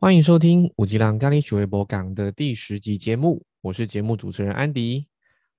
[0.00, 5.08] 欢迎收听五吉郎咖喱许微博港的第十集节目，我是节目主持人安迪。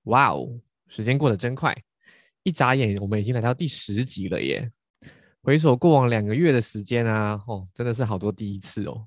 [0.04, 1.76] 哇哦，时间过得真快，
[2.42, 4.72] 一眨眼我们已经来到第十集了耶！
[5.42, 9.06] 回首过往两个月的时间啊，哦，真的是好多第一次哦。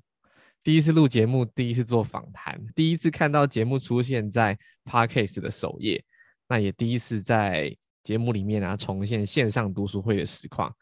[0.62, 6.00] 第一次录节目，第一次做访谈，第一次看到节目出现在 Podcast 的首页，
[6.46, 10.72] 那也第一次在节目里面啊重现线上读书会的实况。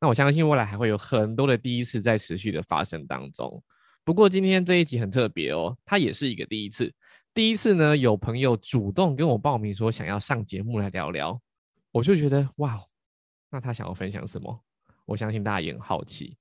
[0.00, 3.62] 那我相信未来还会有很多的第一次在持续的发生当中。
[4.08, 6.90] 不过今天这一集很特别哦，它也是一个第一次。
[7.34, 11.38] 第一次呢，有朋友主动跟我报名说想要上节目来聊聊，
[11.92, 12.80] 我就觉得哇，
[13.50, 14.64] 那他想要分享什么？
[15.04, 16.34] 我相信大家也很好奇。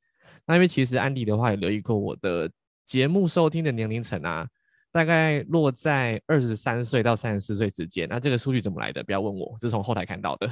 [0.45, 2.49] 那因为其实安迪的话也留意过我的
[2.85, 4.47] 节目收听的年龄层啊，
[4.89, 8.07] 大概落在二十三岁到三十四岁之间。
[8.07, 9.03] 那这个数据怎么来的？
[9.03, 10.49] 不要问我，是从后台看到的。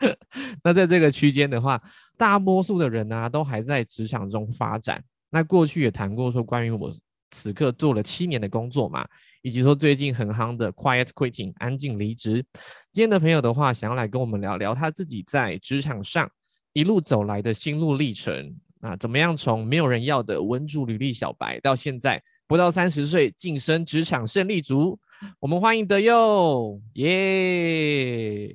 [0.64, 1.78] 那在这个区间的话，
[2.16, 5.04] 大多数的人呢都还在职场中发展。
[5.36, 6.90] 那过去也谈过说关于我
[7.30, 9.06] 此刻做了七年的工作嘛，
[9.42, 12.42] 以及说最近很夯的 quiet quitting 安静离职。
[12.90, 16.26] 今天的朋友的话，想要来跟我们聊聊他自己在职场上
[16.72, 24.98] 一路走来的心路历程啊，怎么样从没有人要的文主履历小白，到现在不到三十岁晋升职场胜利组。
[25.38, 28.54] 我们欢迎德佑，耶！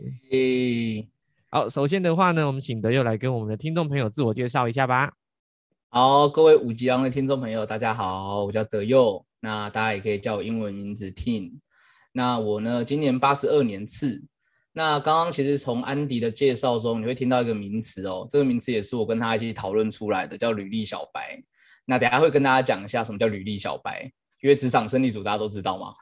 [1.52, 5.14] 好，首先的话呢，我们请德佑来跟我们的听众朋友自我介绍一下吧。
[5.94, 11.52] 好，各位五级郎的听众朋友，大家好，我叫德佑，那大家也可以叫我英文名字 Tin。
[12.14, 14.24] 那我呢，今年八十二年次。
[14.72, 21.38] 那刚刚其实从安迪的介绍中，你会听到一个名词哦，这个名词也是我跟他一起讨论出来的，叫履历小白。
[21.84, 24.10] 那等下会跟大家讲一下什么叫履历小白，
[24.42, 25.94] 因为职场胜利组大家都知道嘛。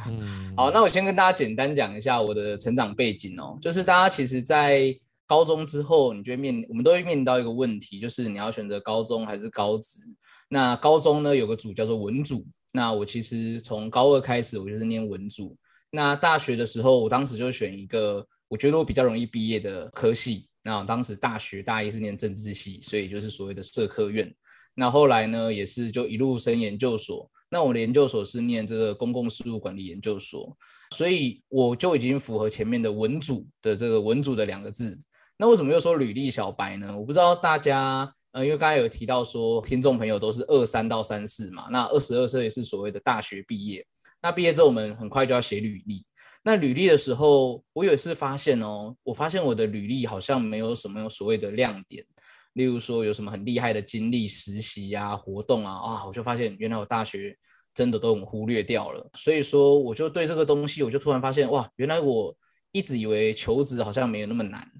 [0.54, 4.94] 好，那我先跟大家简单讲一下我的成长背景哦，就是大家其实，在
[5.30, 10.00] 高中之后，你就会面，我们都会面临到一个问题，就是你要选择高中还是高职。
[10.48, 12.44] 那高中呢，有个组叫做文组。
[12.72, 15.56] 那我其实从高二开始，我就是念文组。
[15.92, 20.48] 那大学的时候，我当时就选一个我觉得我比较容易毕业的科系。
[20.64, 24.34] 那当时大学大一是念政治系，所以就是所谓的社科院。
[24.74, 27.30] 那后来呢，也是就一路升研究所。
[27.52, 30.56] 那我的研究所是念这个公共事务管理研究所，
[30.96, 34.98] 所以我就已经符合前面的文组的这个文组的两个字。
[35.40, 36.94] 那为什么又说履历小白呢？
[36.94, 43.82] 我不知道大家，呃，因为刚才有提到说，听众朋友都是二三到三四嘛，那二十二岁是所谓的大学毕业。
[44.20, 46.04] 那毕业之后，我们很快就要写履历。
[46.44, 52.04] 那履历的时候，我有一次发现哦，我发现我的履历好像没有什么所谓的亮点，
[52.52, 57.34] 例如说有什么很厉害的经历、实习呀、活动啊，啊，我就发现原来我大学
[57.72, 59.08] 真的都很忽略掉了。
[59.14, 62.36] 所以说，我就对这个东西，我就突然发现，哇，原来我
[62.72, 64.70] 一直以为求职好像没有那么难。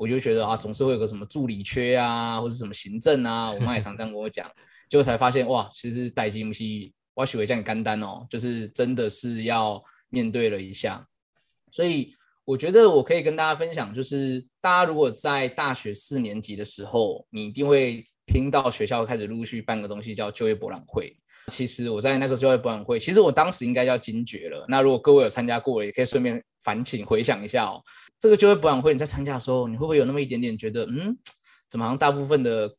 [0.00, 4.50] 我就觉得啊，总是会有个什么助理缺啊，或者什么行政啊，我妈也常这样跟我讲，
[4.88, 6.64] 结果才发现哇，其实代金不是
[7.12, 11.06] 我许为这样干单哦，就是真的是要面对了一下。
[11.70, 12.14] 所以
[12.46, 21.14] 我觉得我可以跟大家分享，就是大家如果在大学四年级的时候，你一定会听到学校开始陆续办个东西叫就业博览会。
[21.48, 24.64] 其实我在那个就业博览会，其实我当时应该叫惊觉了。
[24.68, 27.82] 那如果各位有参加过，也可以顺便反请回想一下哦。
[28.18, 31.16] 这个就业博览会，你在参加的时候，你会不会有那么一点点觉得，嗯，
[31.68, 32.70] 怎么好像大部分的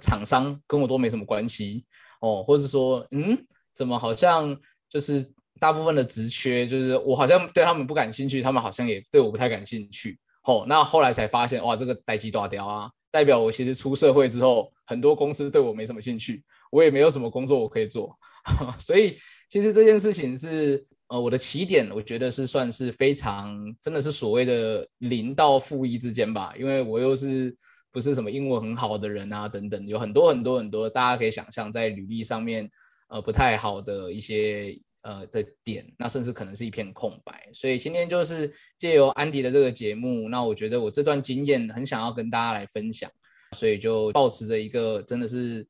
[0.00, 1.84] 厂商跟我都没什么关系
[2.20, 3.38] 哦，或者说，嗯，
[3.74, 4.56] 怎么好像
[4.88, 5.24] 就是
[5.60, 10.18] 大部分的职缺，就是我好像对他们不感兴趣，他们好像也对我不太感兴趣。
[10.44, 18.18] 哦，那后来才发现，哇，这个待机大雕啊，代表我其实出社会之后，很多公司对我没什么兴趣，我也没有什么工作我可以做，
[18.80, 19.16] 所以
[19.48, 20.84] 其实这件事情是。
[21.08, 27.54] 呃，我的起点我觉得是算是非常，真的是所谓的零到负一之间吧，因为我又是
[27.90, 32.66] 不是什么英文很好的人啊，等等，有很多很多很多，大家可以想象在履历上面，
[33.08, 37.46] 呃，不太好的一些呃的点，那甚至可能是一片空白。
[37.52, 43.10] 所以今天就是借由安迪的这个节目，那我觉得我这段经验很想要跟大家来分享，
[43.54, 45.68] 所以就保持着一个真的是。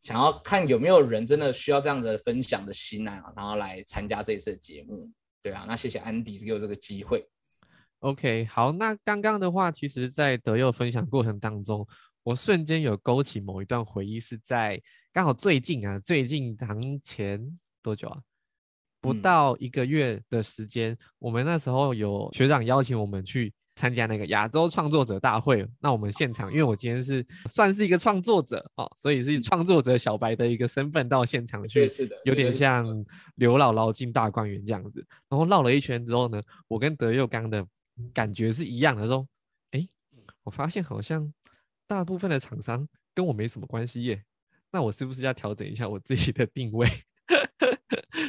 [0.00, 5.10] 想要看有没有人真的需要这样子分享的心啊，然后来参加这一次的节目，
[5.42, 7.28] 对啊，那谢谢安迪给我这个机会。
[8.00, 11.86] OK，好，那刚刚的话，其实，在德佑分享过程当中，
[12.22, 14.80] 我瞬间有勾起某一段回忆，是在
[15.12, 18.20] 刚好最近啊，最近堂前多久啊？
[19.00, 23.52] 不到一个月的时间，我们那时候有学长邀请我们去。
[23.78, 32.84] 参加那个亚洲创作者大会，那我们现场，因为我今天是算是一个创作者哦，所以是以创作者小白的一个身份到现场去，是的，有点像
[33.36, 35.06] 刘姥姥进大观园这样子。
[35.28, 37.64] 然后绕了一圈之后呢，我跟德佑刚的
[38.12, 39.24] 感觉是一样的，说，
[39.70, 39.86] 哎，
[40.42, 41.32] 我发现好像
[41.86, 44.24] 大部分的厂商跟我没什么关系耶。
[44.72, 46.88] 那我是不是要调整一下我自己的定位？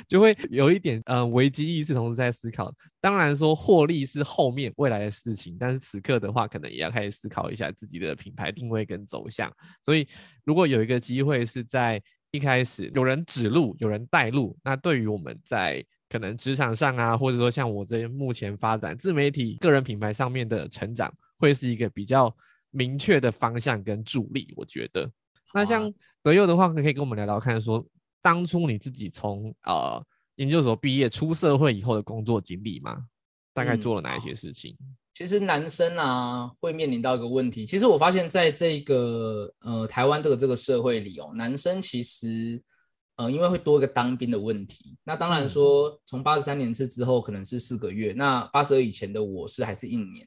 [0.09, 2.73] 就会有一点呃危机意识，同时在思考。
[2.99, 9.49] 当然说获利是后面未来的事情，但是此刻的话，可能也要开始思考一下自己的品牌定位跟走向。
[9.85, 10.07] 所以，
[10.43, 12.01] 如果有一个机会是在
[12.31, 22.35] 一开始有人指路，有人带路，那对于我们在可能职场上啊，或者说像我这目前发展自媒体个人品牌上面的成长，会是一个比较
[22.71, 24.51] 明确的方向跟助力。
[24.57, 25.07] 我觉得，
[25.53, 27.85] 那像德佑的话，可以跟我们聊聊看说。
[28.21, 30.03] 当初你自己从呃
[30.35, 33.05] 研究所毕业出社会以后的工作经历吗？
[33.53, 34.75] 大概做了哪一些事情？
[35.13, 42.61] 其实男生啊会面临到一个问题，其实我发现在这个呃台湾这个这个社会里哦，男生其实
[43.17, 44.95] 呃因为会多一个当兵的问题。
[45.03, 50.25] 那当然说从八十三年次之后可能是四个月，那八十二以前的我是还是一年。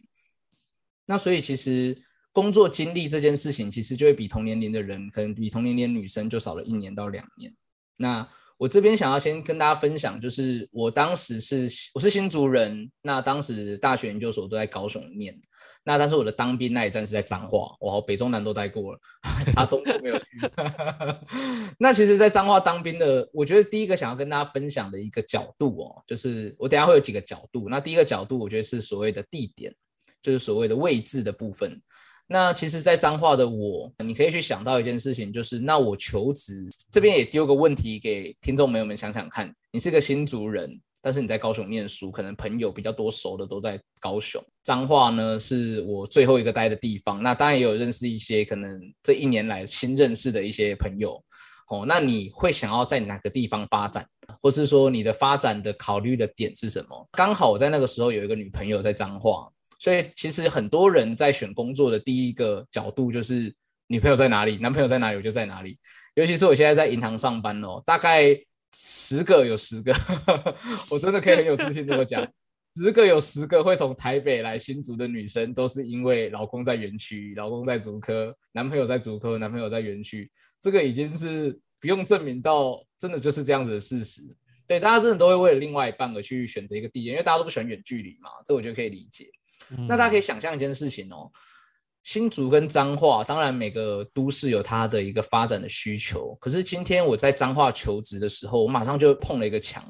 [1.07, 1.97] 那所以其实
[2.31, 7.55] 工作经历这件事情，其实就会比同年龄的人，可能比同年龄女生就少了一年到两年。
[7.97, 8.27] 那
[8.59, 15.37] 我这边想要先跟大家分享，就是我当时是我是新竹人，那当时大学研究所都在高雄念，
[15.85, 19.01] 那但是我的当兵那一站是在彰化，我北中南都待过了，
[19.53, 20.27] 差东都没有去。
[21.77, 29.75] 那其实，在彰化当兵的，我觉得第一个想要跟大家分享的一个角度哦，就是我等下会有几个角度，那第一个角度，我觉得是所谓的地点，
[30.23, 31.83] 就是所谓的位置的部分。
[32.33, 44.43] 那其实，在彰化的我，你可以去想到一件事情，就是那我求职这边也丢个问题给听众朋友们想想看，你是个新族人，但是你在高雄念书，可能朋友比较多熟的都在高雄。
[44.63, 51.23] 彰化呢是我最后一个待的地方，那当然也有认识一些可能这一年来新认识的一些朋友。
[51.69, 54.07] 哦，那你会想要在哪个地方发展，
[54.41, 57.09] 或是说你的发展的考虑的点是什么？
[57.13, 59.51] 刚好我在那个时候有一个女朋友在彰化。
[59.83, 63.53] 所以其实很多人在选工作的第一个角度就是
[63.89, 65.77] 女朋友在哪里，男朋友在哪里，我就在哪里。
[66.15, 68.29] 尤其是我现在在银行上班哦，大概
[68.73, 69.93] 十个有十个，
[70.89, 72.25] 我真的可以很有自信这么讲，
[72.77, 80.31] 十个有十个会从台北来新竹的女生，都是因为老公在园区，老公在竹科，男朋友在竹科，男朋友在园区，
[80.61, 84.23] 这个已经是不用证明到，真的就是这样子的事实。
[84.69, 89.27] 对，大家真的都会为了另外一半而去选择一个地点，因为大家都不喜欢远距离嘛，这我觉得可以理解。
[89.89, 91.31] 那大家可以想象一件事情哦，
[92.03, 96.37] 新竹跟彰化，当然每个都市有它的一个发展的需求。
[96.41, 99.85] 可是今天我在彰化求职的时候，我马上就碰了一个墙，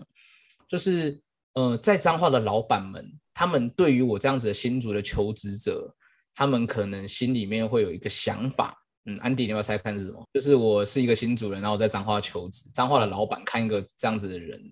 [0.69, 1.21] 就是
[1.55, 5.95] 呃，在彰化的老板们，他们对于我这样子的新竹的求职者，
[6.35, 8.77] 他们可能心里面会有一个想法。
[9.07, 10.23] 嗯，安迪，你要猜看是什么？
[10.33, 14.63] 就是我是一个新主人，然后我在彰化求职，彰化的老板看一个这样子的人。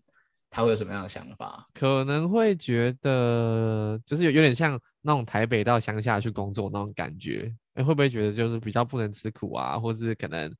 [0.51, 1.67] 他会有什么样的想法？
[1.73, 7.51] 可能会觉得就是有有点像那种台北到乡下去工作那种感觉。
[7.75, 10.53] 哎，会不会觉得就是比较不能吃苦啊，或是可能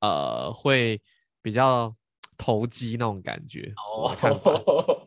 [0.00, 1.00] 呃会
[1.40, 1.94] 比较
[2.36, 3.72] 投机那种感觉？
[3.76, 4.10] 哦，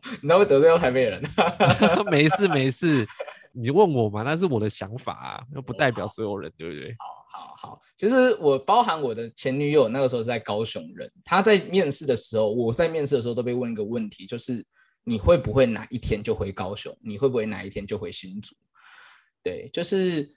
[0.22, 1.22] 你知道会得罪到台北人？
[2.10, 3.06] 没事没事，
[3.52, 6.96] 你问我嘛，那是我的想法啊，又不代表所有人，对不对？
[6.98, 7.19] 好
[7.56, 11.10] 好，其实我包含我的前女友，那个时候是在高雄人。
[11.24, 14.64] 她在面试的时候，我在面试的时候都被问一个问题，就是
[15.04, 16.96] 你会不会哪一天就回高雄？
[17.02, 18.54] 你会不会哪一天就回新竹？
[19.42, 20.28] 对，就是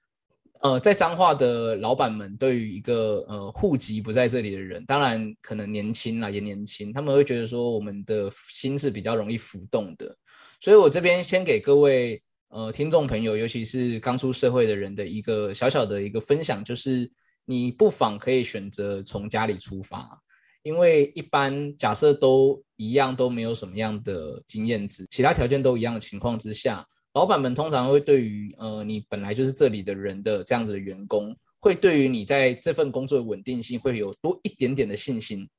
[0.62, 10.16] 呃，在彰化的老板们对于一个呃户籍不在这里的人，当然可能年轻啦，也年轻，他们会觉得说我们的心是比较容易浮动的。
[10.60, 12.22] 所以我这边先给各位。
[12.54, 17.12] 呃，听众朋友，尤其是刚出社会的人的一个小小的一个分享，就是
[17.46, 20.22] 你不妨可以选择从家里出发，
[20.62, 35.50] 因为一般假设都一样，都没有什么样的经验值，其他条件都一样的情况之下，老板们通常会对于呃你本来就是这里的人的这样子的员工，会对于你在这份工作的稳定性会有多一点点的信心。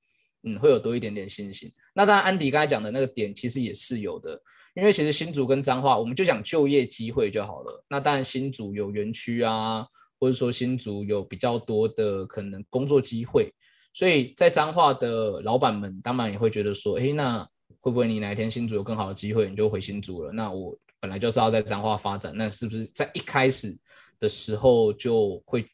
[0.44, 1.72] 嗯，会有多一点点信心。
[1.94, 4.38] 那当然，安迪刚才讲的那个点其实也是有的，
[4.74, 7.84] 因为其实新竹跟彰化，我们就讲就业机会就好了。
[7.88, 9.86] 那当然，新竹有园区啊，
[10.20, 13.52] 或者说新竹有比较多的可能工作机会，
[13.92, 17.46] 所以在彰化的老板们当然也会觉得说，哎，那
[17.80, 20.32] 会不会你哪一天新竹有更好的机会，你就回新竹了？
[20.32, 23.74] 那我本来就是要在彰化发展，那是不是在一开始
[24.18, 25.66] 的时候就会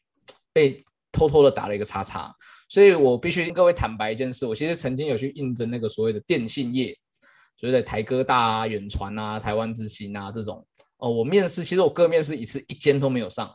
[0.53, 2.33] 被偷偷的打了一个叉叉？
[2.71, 6.97] 所以我必须跟各位坦白一件事，我其实曾经有去应征那个所谓的电信业，
[7.57, 10.65] 所谓的台哥大啊、远传啊、台湾之星啊这种。
[10.99, 13.53] 哦，我面试，其实我各面试一次，一间都没有上，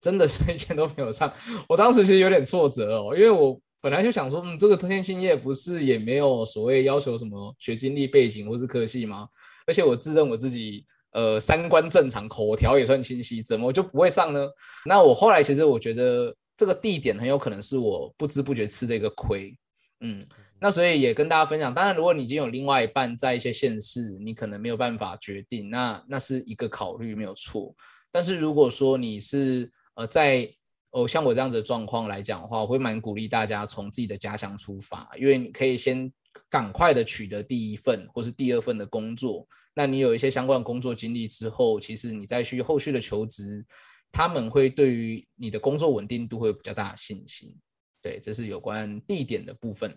[0.00, 1.32] 真的是一间都没有上。
[1.68, 9.26] 我当时其实有点挫折哦，因为我本来就想说，嗯，这个电信业不是也没有所谓要求什么学经历背景或是科系吗？
[9.66, 14.48] 而且我自认我自己呃三观正常，口条也算清晰，怎么就不会上呢？
[14.86, 16.32] 那我后来其实我觉得。
[16.56, 19.56] 这个地点很有可能是我不知不觉吃的一个亏，
[20.00, 20.24] 嗯，
[20.60, 21.74] 那所以也跟大家分享。
[21.74, 27.74] 当然，如果你已经有另外一半在一些县市，你可能没有办法决定，那那是一个考虑没有错。
[28.12, 30.48] 但是如果说你是呃在
[30.90, 36.12] 哦像我这样子的状况来讲的话，我会蛮鼓励大家从自己的家乡出发，因为你可以先
[36.48, 39.44] 赶快的取得第一份或是第二份的工作。
[39.74, 43.66] 那你有一些相关工作经历之后，其实你再去后续的求职。
[44.14, 47.52] 他们会对于你的工作稳定度会有比较大的信心，
[48.00, 49.92] 对，这是有关地点的部分。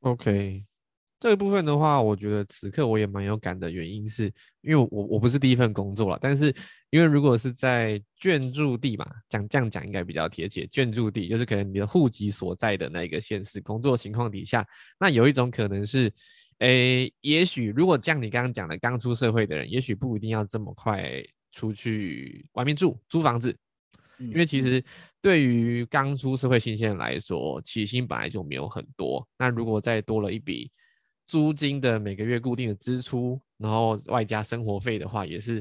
[0.00, 0.64] OK，
[1.20, 4.24] 这个部分的话，我觉得此刻我也蛮有感的原因是，
[4.62, 6.52] 因为我我不是第一份工作了，但是
[6.90, 10.66] 因为如果是在眷住地嘛，讲这样讲应该比较贴切。
[10.66, 14.66] 眷住地就是可能你的户籍所在的那个县市工作情况底下，
[14.98, 16.12] 那有一种可能是，
[16.58, 21.22] 诶，也许如果像你刚刚讲的刚出社会的人，也许不一定要这么快。
[21.58, 23.52] 出去外面住租房子，
[24.20, 24.80] 因为其实
[25.20, 29.26] 对于刚出社会新鲜人来说，起薪本来就没有很多。
[29.36, 30.70] 那如果再多了一笔
[31.26, 35.60] 租金的每个月固定的支出，然后外加生活费的话，也是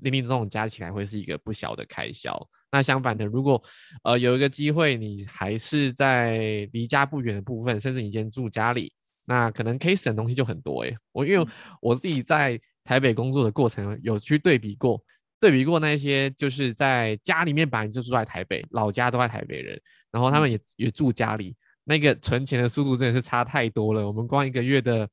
[0.00, 2.34] 零零总总加起来会是一个不小的开销。
[2.72, 3.62] 那相反的，如果
[4.04, 8.90] 呃有一个机会，你还是在离家不远的部分，甚至你先住家里，
[9.26, 10.96] 那可能可以省东西就很多诶。
[11.12, 11.46] 我因为
[11.82, 12.58] 我自己在。
[12.84, 14.98] 台北工作的过程有去对比过，
[15.40, 19.80] 对比过那些就是在家里面本来就住在台北，老家都在台北人，
[20.10, 21.54] 然后他们也也住家里，
[21.84, 24.06] 那个存钱的速度真的是差太多了。
[24.06, 25.08] 我们光一个月的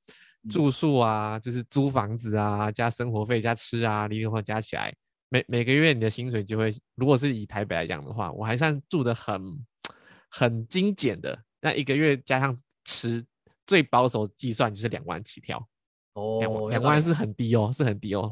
[0.50, 4.94] 住宿啊，就是租房子啊，加生活费加吃啊，零零花加起来，
[5.29, 9.41] 每每个月你的薪水就会，如果是以台北来讲的话，我还算住的很
[10.29, 13.24] 很精简的，那一个月加上吃，
[13.67, 15.63] 最保守计算就是两万起跳。
[16.13, 18.32] 哦，两万是很低哦，是很低哦。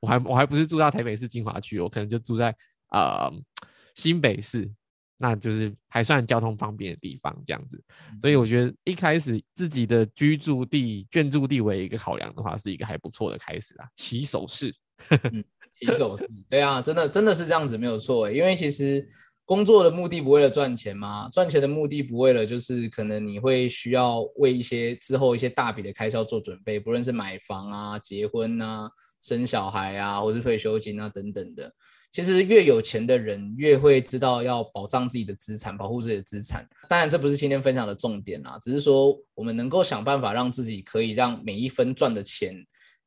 [0.00, 2.54] 我还我还不是住到台北市金华区，我可能就住在
[2.92, 3.30] 呃
[3.94, 4.70] 新北市，
[5.16, 7.82] 那就是还算交通方便的地方这样子。
[8.20, 13.86] 所以我觉得一开始自己的居住地、眷住地为一个考量的话，是一个还不错的开始啊。
[13.94, 14.74] 起手式，
[15.78, 19.06] 起手式，对啊，真的真的是这样子没有错因为其实。
[19.48, 21.28] 工作的目的不为了赚钱吗？
[21.30, 28.90] 赚钱的目的不为了就是可能你会需要为一些之后一些大笔的开销做准备，不论是买房啊、结婚啊、
[29.22, 31.72] 生小孩啊，或是退休金啊等等的。
[32.12, 36.66] 其实越有钱的人越会知道要保障自己的资产，保护自己的资产。
[36.88, 42.54] 当然这不是今天分享的重点啊，只是说我们能够想办法让自己可以让每一分赚的钱，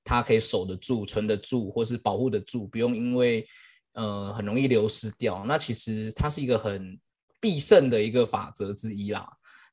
[0.04, 3.46] 它可以守得住、存得住，或是保护得住，不用因为。
[3.94, 5.44] 呃，很容易流失掉。
[5.46, 6.98] 那其实它是一个很
[7.42, 9.28] 必胜的一个法则之一啦，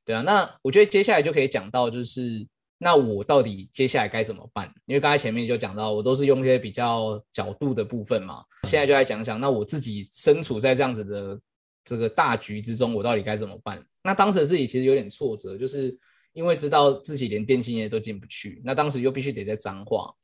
[0.06, 0.22] 对啊。
[0.22, 2.44] 那我觉得接下来就可以讲到，就是
[2.78, 4.72] 那我到底接下来该怎么办？
[4.84, 8.44] 因为刚才前面就讲到，我都是用一些比较角度的部分嘛。
[8.64, 11.40] 现在就来讲讲，那我自己身处在这样子的
[11.84, 13.82] 这个大局之中，我到底该怎么办？
[14.02, 15.98] 那当时自己其实有点挫折，就是
[16.32, 20.14] 因为知道自己连电信业都进不去，那当时又必须得在脏话。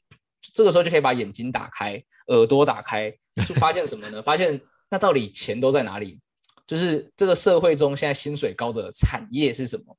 [0.52, 3.10] 这个时候就可以把眼睛打开，耳朵打开，
[3.46, 4.20] 就发现什么呢？
[4.22, 6.20] 发现那到底钱都在哪里？
[6.66, 9.96] 就是这个社会中现在薪水高的产业是什么？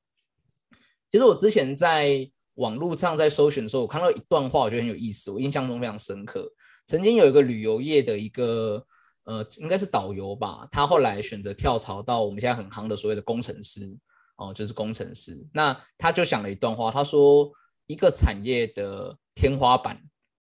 [1.10, 6.50] 其实我之前在网络上在搜寻的时候，我看到一段话，我觉得很有意思，我印象中非常深刻。
[6.86, 8.84] 曾经有一个旅游业的一个
[9.24, 13.96] 呃，应该是导游吧，他后来选择跳槽到我们现在很夯的所谓的工程师
[14.36, 15.42] 哦，就是工程师。
[15.52, 17.50] 那他就想了一段话，他说
[17.86, 20.00] 一个产业的天花板。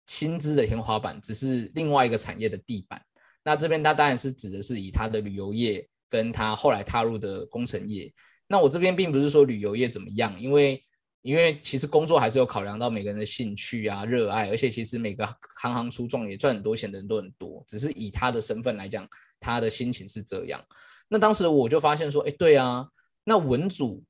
[0.09, 3.03] 薪资的天花板只是另外一个产业的地板。
[3.43, 8.13] 那这边他当然是指的是以他的旅游业跟他后来踏入的工程业。
[8.47, 10.81] 那我这边并不是说旅游业怎么样，因为
[11.27, 15.27] 因为其实工作还是有考量到每个人的兴趣啊、热爱，而且其实每个
[15.61, 17.65] 行行出状元赚很多钱的人都很多。
[17.67, 19.07] 只是以他的身份来讲，
[19.41, 20.65] 他的心情是这样。
[21.09, 22.87] 那当时我就发现说，哎，对啊，
[23.25, 24.03] 那文组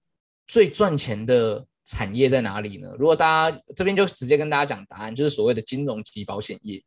[0.47, 1.67] 最赚钱的。
[1.89, 2.93] 产业在哪里呢？
[2.99, 6.83] 如果大家这边就直接跟大家讲答案，就是所谓的金融及保险业，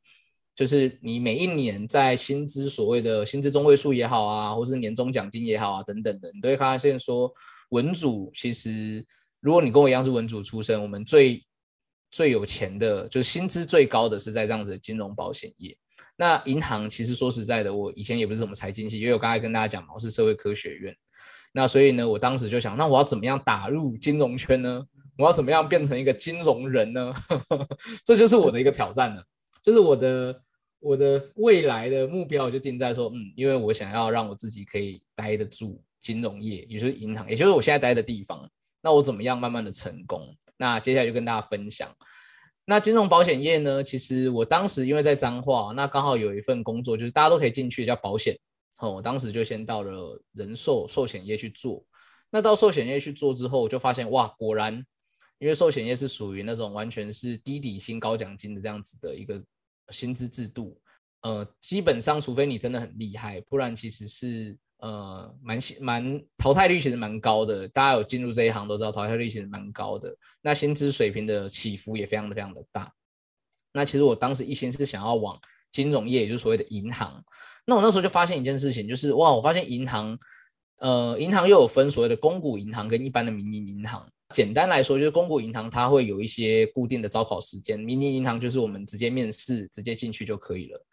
[0.53, 7.33] 就是你每一年在薪资所谓的薪资中位数也好啊，或是年终奖金也好啊等等的，你都会发现说，
[7.69, 9.05] 文主其实
[9.39, 11.45] 如果你跟我一样是文主出身，我们最
[12.11, 15.77] 最有钱的，就是薪资最高的是在这样子的金融保险业。
[16.15, 20.95] 那银行其实说实在的，我以前也不是什么财经系，因为我刚才跟大家讲嘛，我是社会科学院。
[21.53, 24.83] 那所以呢，我当时就想，那我要怎么样打入金融圈呢？
[25.17, 27.13] 我要怎么样变成一个金融人呢？
[28.05, 29.23] 这就是我的一个挑战了。
[29.61, 30.41] 就是我的
[30.79, 38.49] 我的未来的目标，就定在说，嗯，因为我想要让我自己可以待得住金融业，也就是银行，也就是我现在待的地方。
[38.81, 40.35] 那我怎么样慢慢的成功？
[40.57, 41.93] 那接下来就跟大家分享。
[42.65, 43.83] 那金融保险业呢？
[43.83, 48.37] 其实我当时因为在彰化，那刚好有一份工作，就是大家都可以进去，叫保险。
[48.79, 51.83] 哦，我当时就先到了人寿寿险业去做。
[52.29, 54.73] 那到寿险业去做之后，就发现哇，果然，
[55.39, 59.43] 因为寿险业是属于那种完全是低底薪高奖金的这样子的一个
[59.89, 60.79] 薪资制度。
[61.21, 67.67] 呃，基本上除非你真的很厉害，不然其实是呃蛮蛮淘汰率其实蛮高的。
[67.69, 70.13] 大家有进入这一行都知道，淘汰率其实蛮高的。
[70.41, 72.91] 那薪资水平的起伏也非常的非常的大。
[73.71, 75.39] 那其实我当时一心是想要往
[75.71, 77.23] 金融业，也就是所谓的银行。
[77.65, 80.17] 那我那时候就发现一件事情，就是哇，我发现银行，
[80.79, 84.09] 呃，银行又有分所谓的公股银行跟一般的民营银行。
[84.33, 90.85] 简单来说，就是公股银行它会有一些固定的招考时间，民营银行就是我们直接面试，直接进去就可以了。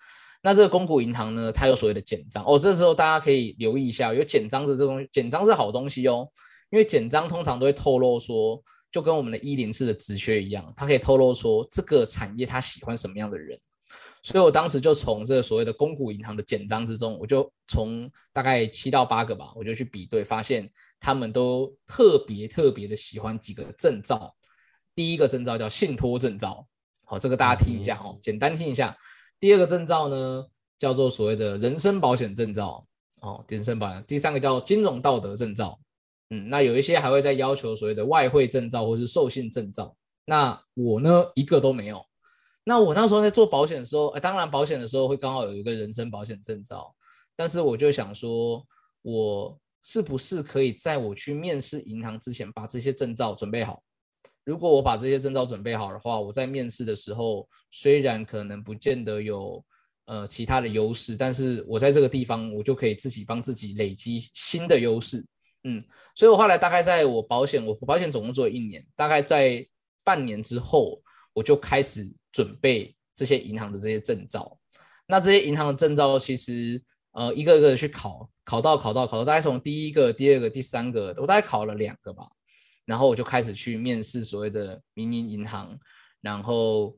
[0.47, 6.29] 那这个公股银行呢，它有所谓的简章哦，这时候大家可以留意一下，有简章的这东西简章是好东西哦，
[6.71, 8.63] 因为简章通常都会透露说。
[8.93, 13.59] 就跟我们的一零四的职缺一样，它可以透露说这个产业它喜欢什么样的人，
[14.23, 24.35] 所以我当时就从这个所谓的公股银行的简章之中，我就从大概七到八个吧，我就去比对，发现他们都特别特别的喜欢几个证照。
[24.95, 26.67] 第一个证照叫信托证照，
[27.05, 28.97] 好，这个大家听一下哦，简单听一下。
[29.39, 30.47] 第二个证照呢，
[30.79, 32.87] 叫做所谓的人身保险证照，
[33.23, 34.03] 哦，人身保险。
[34.07, 35.79] 第三个叫金融道德证照。
[36.31, 42.05] 嗯，那有一些还会再要求所谓的外汇证照或是授信证照，那我呢一个都没有。
[42.65, 46.93] 那我那时候在做保险的时候，哎，当然保险的时候会刚好有一个人身保险证照，
[47.37, 48.67] 但是我就想说，
[49.03, 53.81] 我是不是可以在我去面试银行之前把这些证照准备好？
[54.47, 59.63] 如果我把这些证照准备好的话，我在面试的时候虽然可能不见得有
[60.05, 65.27] 呃其他的优势，但是我在这个地方我就可以自己帮自己累积新的优势。
[65.65, 65.83] 嗯，
[66.15, 69.67] 所以我后来大概在我保险，我保险总共做了一年，大概在
[70.05, 74.57] 半年之后，我就开始准备这些银行的这些证照。
[75.09, 82.29] 那这些银行的证照，其实呃一个一个的去考，考到考到考到，大概从第一个、第二个、第三个，我大概考了两个吧。
[82.87, 85.79] 然后我就开始去面试所谓的民营银行，
[86.23, 86.97] 然后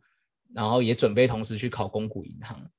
[0.54, 2.70] 然后也准备同时去考公股银行。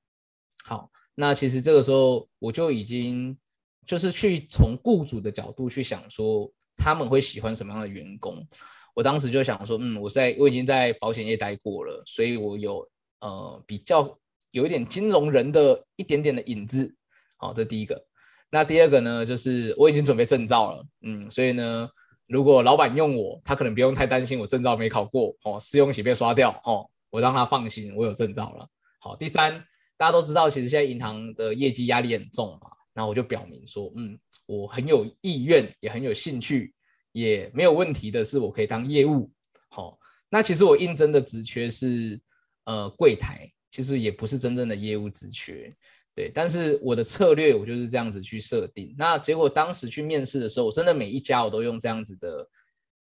[0.63, 3.37] 好，那其实这个时候我就已经。
[3.85, 8.47] 就是去从雇主的角度去想，说他们会喜欢什么样的员工。
[8.93, 12.87] 我当时就想说，嗯，我在我已经在保险业待过了，所以我有
[13.21, 14.15] 呃比较
[14.51, 16.93] 有一点金融人的一点点的影子。
[17.37, 17.99] 好，这第一个。
[18.51, 21.89] 那第二个呢，就是我已经准备证照了，嗯，所以呢，
[22.29, 28.69] 如果老板用我，他可能不用太担心我证照没考过，哦，试用期被刷掉，哦，我让他放心，我有证照了。
[28.99, 29.51] 好，第三，
[29.97, 32.69] 大家都知道，其实现在银行的业绩压力很重嘛。
[32.93, 34.15] 那我就表明说，嗯，
[34.45, 36.71] 我很有意愿，也很有兴趣，
[37.13, 39.31] 也没有问题的是，我可以当业务。
[39.69, 39.97] 好，
[40.29, 42.19] 那其实我应征的职缺是
[42.65, 45.75] 呃柜台，其实也不是真正的业务职缺，
[46.15, 46.31] 对。
[46.33, 48.95] 但是我的策略我就是这样子去设定。
[48.97, 52.47] 那结果当时去面试的时候，我真的每一家我都用这样子的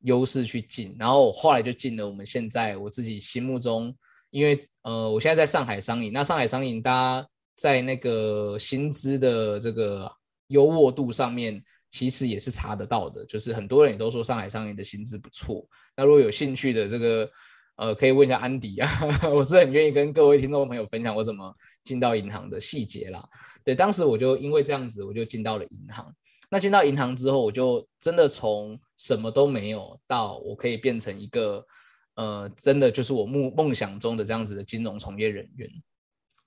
[0.01, 3.95] 优势去进，然后后来就进了我们现在我自己心目中，
[4.31, 7.29] 因为呃我现在在上海商银，那上海商银大家。
[7.57, 10.11] 在那个薪资的这个
[10.49, 13.25] 优渥度上面，其实也是查得到的。
[13.27, 15.65] 就是很多人也都说上海商银的薪资不错。
[15.97, 17.31] 那如果有兴趣的这个，
[17.77, 18.89] 呃，可以问一下安迪啊，
[19.35, 23.29] 我是很愿意跟各位听众朋友分享我怎么进到银行的细节啦。
[23.65, 26.15] 对，当时我就因为这样子，我就进到了银行。
[26.51, 31.67] 那进到银行之后，我就真的从什么都没有到我可以变成一个，
[32.15, 35.69] 呃，真的就是我梦梦想中的这样子的金融从业人员。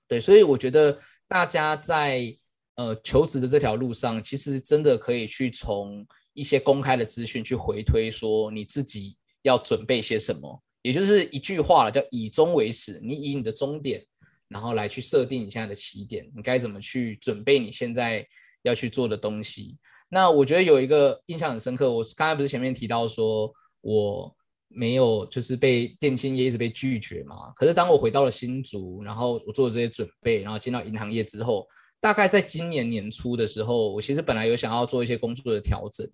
[0.06, 2.34] 对，所以我觉得大家在
[2.76, 13.00] 呃求职的这条路上，其实真的可以去从一些公开的资讯去回推，说你自己要准备些什么，也就是一句话了，叫以终为始。
[13.02, 14.04] 你以你的终点，
[14.48, 18.26] 然后来去设定你现在的起点，你该怎么去准备你现在
[18.62, 19.76] 要去做的东西。
[20.08, 24.34] 那我觉得有一个印象很深刻，我刚才不是前面提到说我。
[24.70, 27.50] 没有，就是被电信业一直被拒绝嘛。
[27.56, 31.66] 可是当我回到了新竹，然后我做了这些准备，然后进到银行业之后，
[32.00, 36.06] 大概在今年年初的时候，我其实本来有想要做一些工作的调整。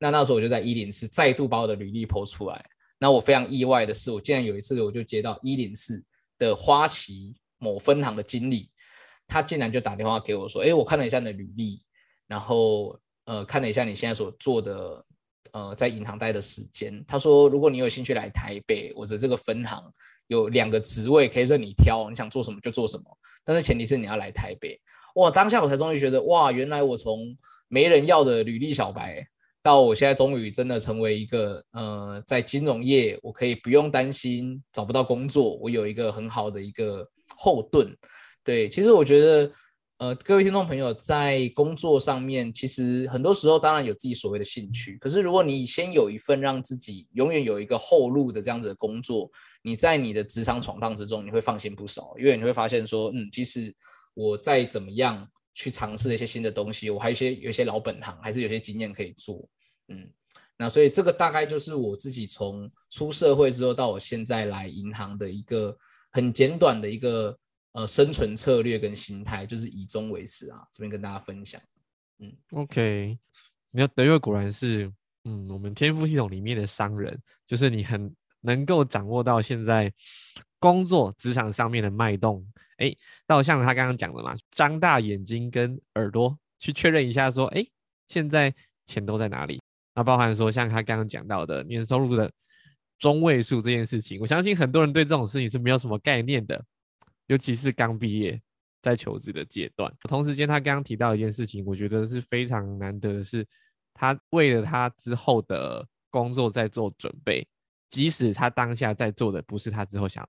[0.00, 2.66] 那那时候我就在一零四再度把我的履历抛出来。
[3.00, 6.00] 那我非常意外的是，我竟然有一次我就接到一零四
[6.38, 8.70] 的花旗某分行的经理，
[9.26, 11.82] 他竟然就打电话给我说：“哎，我看了一下你的履历，
[12.28, 15.04] 然后呃看了一下你现在所做的。”
[15.52, 19.82] 呃，在银行待的时间，他说，如果你有兴趣来台北，我的这个分行
[20.28, 23.04] 有两个职位可以任你挑，你想做什么就做什么，
[23.42, 24.80] 但是前提是你要来台北。
[25.16, 27.36] 哇，当下我才终于觉得，哇，原来我从
[27.66, 29.26] 没人要的履历小白，
[29.62, 37.94] 到我现在终于真的成为一个呃，在金融业，我可以不用担心找不到工作，我有一个很好的一个后盾。
[38.44, 39.50] 对，其实我觉得。
[40.00, 49.30] 呃，各位听众朋友，在工作上面，其实很多时候当然有自己所谓的兴趣，可是如果你先有一份让自己永远有一个后路的这样子的工作，
[49.62, 53.76] 你在你的职场闯荡之中，你会放心不少，因为你会发现说，嗯，即使
[54.14, 55.28] 我再怎么样
[55.60, 59.48] 去尝试一些新的东西，我还有一些有些老本行，还是有些经验可以做，
[59.88, 60.10] 嗯，
[60.56, 65.76] 那所以这个大概就是我自己从出社会之后到我现在来银行的一个
[66.12, 67.36] 很简短的一个。
[67.72, 71.62] 呃，生存策略跟心态就是以终为始啊，这边跟大家分享。
[72.18, 73.16] 嗯，OK，
[73.70, 74.92] 你要德瑞果然是，
[75.22, 79.92] 嗯，我们天赋系统里面的商人，就是你很能够掌握到现在
[80.58, 82.46] 工作职场上面的脉动。
[82.78, 82.94] 哎，
[83.26, 87.64] 到像他刚刚讲的嘛，张大眼睛跟耳朵去确认一下，说，哎，
[88.08, 88.54] 现在
[88.86, 89.60] 钱都在哪里？
[89.94, 92.30] 那包含说像他刚刚讲到的年收入的
[92.98, 96.64] 中位数这件事情，我相信很多人对这种事情是没有什么概念的。
[97.26, 98.40] 尤其是刚毕业
[98.82, 103.46] 在求职的阶段，同时间他刚刚提到一件事情，我觉得是非常难得的是，
[103.94, 107.46] 他为了他之后的工作在做准备，
[107.90, 110.26] 即使他当下在做的不是他之后想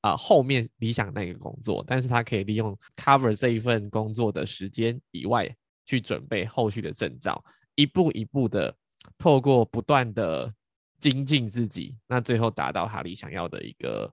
[0.00, 7.44] 啊后面理想那个工作，但是他可以利用 cover 这一份工作的时间以外，去准备后续的证照，
[7.76, 8.74] 一步一步的
[9.16, 10.52] 透过不断的
[10.98, 14.12] 精进自己，那最后达到他理想要的一个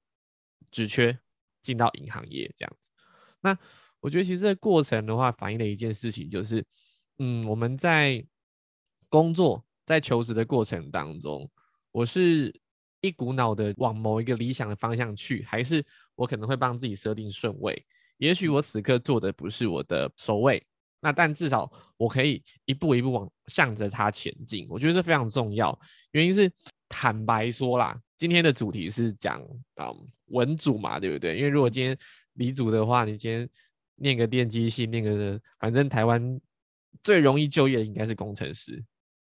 [0.69, 1.17] 职缺。
[1.61, 2.89] 进到银行业这样子，
[3.41, 3.55] 那
[3.99, 6.65] 我觉得其实这个过程的话，反映了一件事情，就是，
[7.17, 8.25] 嗯，我们在
[9.09, 11.47] 工作在求职的过程当中，
[11.91, 12.57] 我是
[13.01, 15.85] 一股脑的往某一个理想的方向去，还是
[16.15, 17.85] 我可能会帮自己设定顺位？
[18.17, 20.61] 也许我此刻做的不是我的首位，
[20.99, 24.67] 那但至少我可以一步一步往向着它前进。
[24.69, 25.77] 我觉得这非常重要，
[26.11, 26.51] 原因是
[26.89, 27.99] 坦白说啦。
[28.17, 29.41] 今天的主题是讲
[29.75, 29.87] 啊
[30.25, 31.37] 文组嘛，对不对？
[31.37, 31.97] 因为如果今天
[32.33, 33.49] 理组的话，你今天
[33.95, 36.37] 念个电机系，念个反正台湾
[37.01, 38.83] 最容易就业的应该是工程师，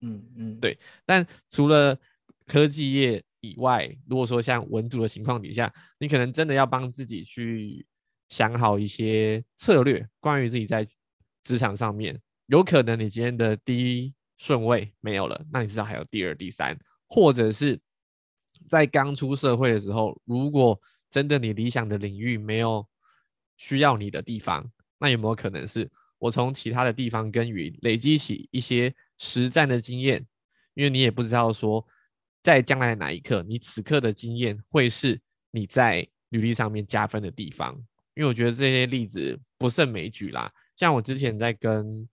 [0.02, 0.78] 嗯嗯，对。
[1.06, 1.98] 但除了
[2.46, 7.86] 科技业以外，如果说像文组的情况底下，你可能真的要帮自己去
[8.28, 10.86] 想好一些策略，关于自己在
[11.42, 17.80] 职场上面，有可能你今天的第一顺位没有了，那你至少还有第二、第三，或者是。
[18.68, 20.80] 在刚出社会的时候，如果
[21.10, 22.86] 真的你理想的领域没有
[23.58, 24.64] 需要你的地方，
[24.98, 30.24] 那有没有可能是我从其他的地方耕耘，累积起一些实战的经验？
[30.72, 31.84] 因为你也不知道说，
[32.44, 37.74] 在将来哪一刻，你此刻的经验会是你在履历上面加分的地方。
[38.14, 40.48] 因为我觉得这些例子不胜枚举啦。
[40.76, 42.08] 像我之前在跟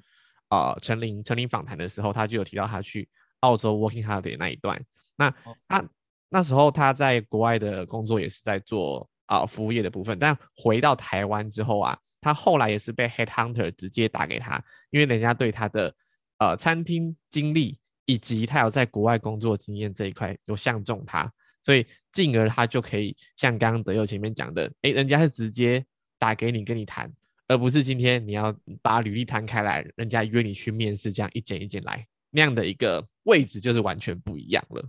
[0.47, 3.07] 啊陈琳陈琳访谈的时候，他就有提到他去
[3.41, 4.83] 澳洲 working holiday 那一段，
[5.15, 5.31] 那
[5.67, 5.87] 他。
[6.33, 15.93] 那时候他在国外的工作也是在做啊服务业的部分，但回到台湾之后啊，他后来也是被 head hunter 直接打给他，因为人家对他的
[16.37, 17.77] 呃餐厅经历
[18.11, 21.31] 以及他有在国外工作经验这一块有相中他，
[21.63, 25.85] 所以进而他就可以像刚刚德佑前面讲的，哎，人家是直接
[26.19, 27.09] 打给你跟你谈，
[27.47, 34.83] 而不是今天你要把履历摊开来，人家约你去面试，这样一件一件来那样的一个位置就是完全不一样了。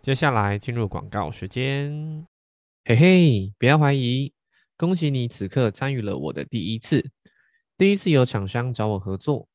[0.00, 2.24] 接下来进入广告时间，
[2.84, 4.32] 嘿嘿，不要怀疑，
[4.76, 7.10] 恭喜你此刻参与了我的第一次，
[7.76, 9.48] 第一次有厂商找我合作。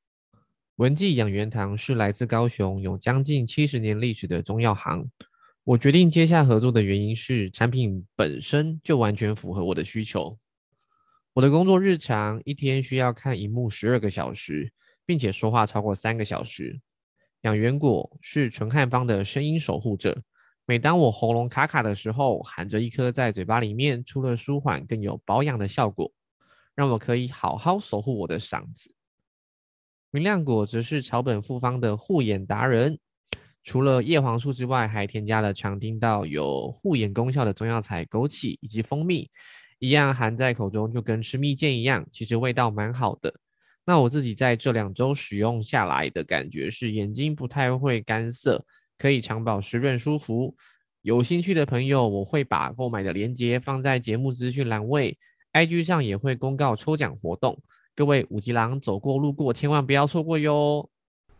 [0.78, 5.10] 文记养元堂是来自高雄，有将近七十年历史的中药行。
[5.63, 10.38] 我决定接下合作的原因是，产品本身就完全符合我的需求。
[11.34, 14.72] 我的工作日常一天需要看荧幕十二个小时，
[15.04, 16.80] 并且说话超过三个小时。
[17.42, 20.22] 养元果是纯汉方的声音守护者。
[20.68, 26.12] 每当我喉咙卡卡的时候，含着一颗在嘴巴里面，除了舒缓，更有保养的效果，
[26.76, 28.94] 让我可以好好守护我的嗓子。
[30.12, 32.98] 明亮果则是草本复方的护眼达人，
[33.63, 39.30] 除了叶黄素之外，还添加了常听到有护眼功效的中药材枸杞以及蜂蜜，
[39.80, 43.34] 一样含在口中就跟吃蜜饯一样，其实味道蛮好的。
[43.86, 48.65] 那我自己在这两周使用下来的感觉是，眼睛不太会干涩。
[49.00, 50.56] 可以长保湿润舒服，
[51.04, 55.15] 有兴趣的朋友，我会把购买的链接放在节目资讯栏位
[55.54, 57.62] ，IG 上也会公告抽奖活动，
[57.98, 60.88] 各位五级狼走过路过千万不要错过哟。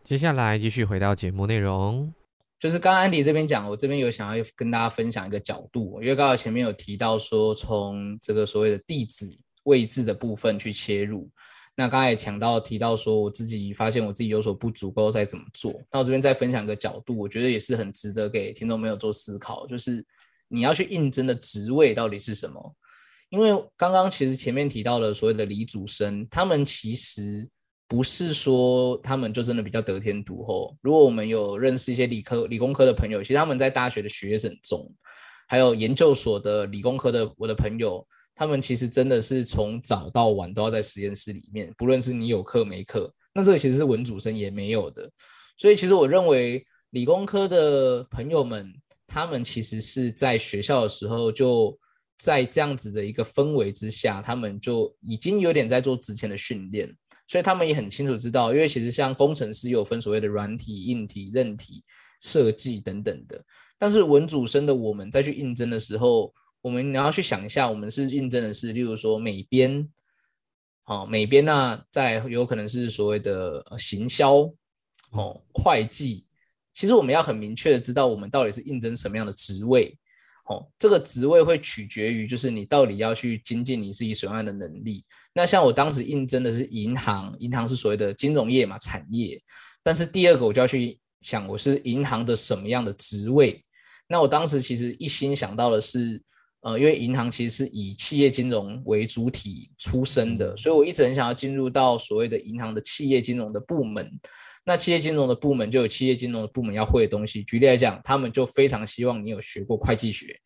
[0.02, 2.12] 接下来继续回到节目内容，
[2.58, 9.24] 就是刚刚安迪这边讲，我这边有想要跟大家分享一个角度，因为刚刚前面有提到说，从这个所谓的地址
[9.66, 11.30] 位置的部分去切入。
[11.76, 15.80] 那刚才也讲到提到说，我自己发现我自己有所不足，不知道该怎么做。
[15.92, 20.04] 那我这边再分享一个角度，我觉得也是很值得给听众朋友做思考，就是
[20.48, 22.74] 你要去应征的职位到底是什么？
[23.30, 27.46] 因为刚刚其实前面提到的所谓的理主生，他们其实
[27.86, 30.74] 不是说他们就真的比较得天独厚。
[30.80, 34.90] 如果我们有认识一些理科、理工科的朋友，其实他们在大学的学生中，
[35.46, 38.02] 还有研究所的理工科的我的朋友，
[38.34, 45.10] 他们其实真的是从早到晚都要在实验室里面，不论是你有课没课，那这个其实是文主生也没有的。
[45.58, 48.72] 所以其实我认为理工科的朋友们，
[49.06, 51.78] 他们其实是在学校的时候就。
[52.18, 56.92] 在这样子的一个氛围之下，他们就已经有点在做之前的训练，
[57.28, 61.84] 所以他们也很清楚知道，因为其实像工程师有分所谓的软体、硬体、韧体
[62.20, 63.40] 设计等等的。
[63.78, 69.88] 但是文主生的我们再去应征的时候，我们你要去想一下，我们是应征的是，例如说美编，
[70.82, 74.50] 好美编那再有可能是所谓的行销，
[75.12, 76.26] 哦会计，
[76.72, 79.96] 其实我们要很明确的知道，我们到底是应征什么样的职位。
[80.48, 85.04] 哦，这个职位会取决于，就是你到底要去精进你自己什么样的能力。
[85.34, 89.40] 那像我当时应征的是银行，银行是所谓的金融业嘛，产业。
[89.82, 93.62] 但是第二个我就要去想，我是银行的什么样的职位？
[94.08, 96.20] 那我当时其实一心想到的是，
[96.62, 104.10] 呃，因为银行其实是以企业金融为主体出身的，所以我一直很想要进入到所谓的银行的企业金融的部门。
[104.64, 107.42] 那企业金融的部门就有企业金融的部门要会的东西。
[107.44, 110.38] 举例来讲，他们就非常希望你有学过会计学。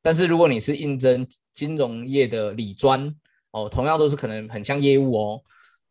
[0.00, 3.14] 但是如果你是应征金融业的理专，
[3.50, 5.42] 哦，同样都是可能很像业务哦，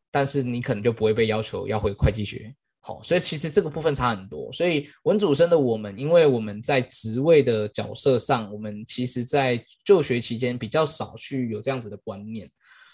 [0.10, 2.56] 但是你可能就不会被要求要会会计学。
[2.80, 4.50] 好，所以其实这个部分差很多。
[4.54, 12.50] 所以文主生的我们，因为我们在职位的角色上，我们其实在就学期间比较少去有这样子的观念。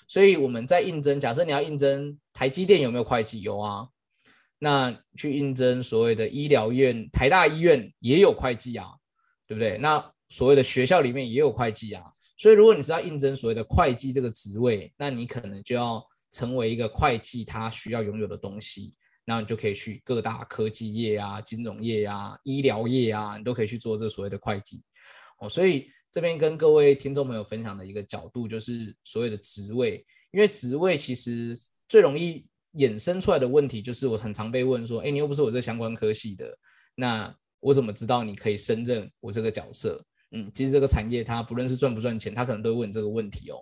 [0.07, 3.41] 所以我们在应征，假设你要应征台积电有没有会计？
[3.41, 3.87] 有啊。
[4.63, 8.87] 那去应征所谓的医疗院，台大医院也有会计啊，
[9.45, 9.77] 对不对？
[9.77, 12.01] 那所谓的学校里面也有会计啊，
[12.37, 18.95] 所以如果你是要应征所谓的会计这个职位，那你可能就要成为一个会计他需要拥有的东西，
[19.25, 24.81] 那你就可以去各大科技业啊、金融业啊、医疗业啊，你都可以去做这所谓的会计
[25.41, 25.49] 哦。
[25.49, 31.53] 所以这边跟各位听众朋友分享的一个角度就是所谓的职位，因为职位其实
[31.89, 32.47] 最容易。
[32.75, 36.57] 衍生出来的问题就是，我很常被问说：“哎，你又不是我这相关科系的，
[36.95, 43.57] 那我怎么知道你可以胜任我这个角色？”嗯，其实这个产业它不论是赚不赚钱，它可能都会问这个问题哦。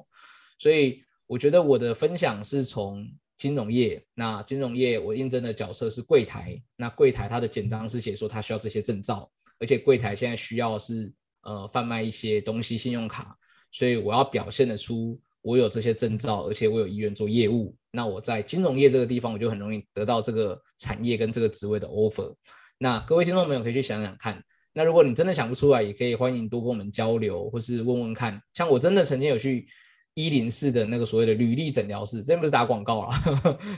[0.57, 13.37] 所以我觉得我的分享是从金融业，那金融业我应征的角色是柜台，那柜台它的简章是写说它需要这些证照，而且柜台现在需要是呃贩卖一些东西，信用卡，
[13.71, 15.19] 所以我要表现得出。
[15.41, 22.33] 我有这些证照，而且我有意愿做业务，那我在金融业这个地方，我就很容易得到这个产业跟这个职位的 offer。
[22.77, 28.39] 那各位听众朋友可以去想想看，那如果你真的想不出来，也可以欢迎多跟我们交流，或是问问看。
[28.53, 29.67] 像我真的曾经有去
[30.13, 33.09] 一零四的那个所谓的履历诊疗室，真不是打广告了，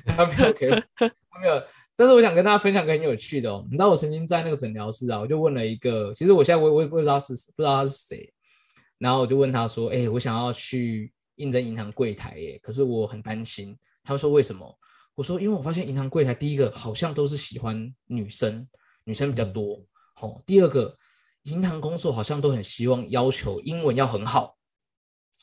[0.05, 1.63] 他没有给， 他没有。
[1.95, 8.33] 但是我想跟大家分享个很有趣的哦，你知道我曾经在那个诊疗室啊，我就问了一个，其实我现在我我也不知道是不知道他是谁，
[8.97, 11.11] 然后我就问他说，哎，我想要去。
[11.35, 13.77] 应征银行柜台耶，可是我很担心。
[14.03, 14.79] 他说为什么？
[15.15, 18.67] 我说因为我发现银行柜台第一个好像都是喜欢女生，
[19.03, 19.79] 女生比较多。
[20.15, 20.97] 好，第二个
[21.43, 24.57] 银行工作好像都很希望要求英文要很好。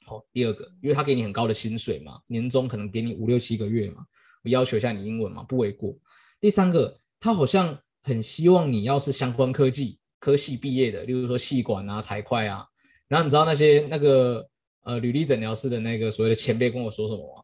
[0.05, 4.05] 好，第二个，因为他给你很高的薪水嘛，年终可能给你五六七个月嘛，
[4.42, 5.96] 我要求一下你英文嘛，不为过。
[6.40, 12.66] 第三个，他好像很希望你要是相关科技科系毕业的，例如说系管啊、财会啊。
[13.07, 14.49] 然后你知道那些那个。
[14.84, 17.42] 呃，履历诊疗师的那个所谓的前辈跟我说什么吗？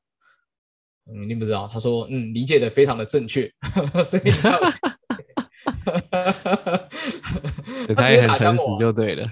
[1.12, 1.68] 你一定不知道。
[1.72, 3.49] 他说：“嗯，理解的非常的正确。
[4.05, 4.59] ”所以他
[7.94, 9.25] 他也很诚实就对了。